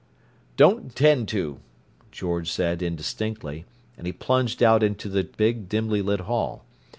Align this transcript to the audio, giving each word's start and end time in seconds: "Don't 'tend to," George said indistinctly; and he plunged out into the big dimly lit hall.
"Don't 0.57 0.95
'tend 0.95 1.27
to," 1.27 1.59
George 2.11 2.49
said 2.51 2.81
indistinctly; 2.81 3.65
and 3.95 4.07
he 4.07 4.11
plunged 4.11 4.63
out 4.63 4.81
into 4.81 5.07
the 5.09 5.23
big 5.25 5.69
dimly 5.69 6.01
lit 6.01 6.21
hall. 6.21 6.65